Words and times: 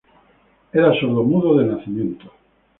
Era 0.73 0.95
sordomudo 0.99 1.55
de 1.59 1.65
nacimiento. 1.67 2.25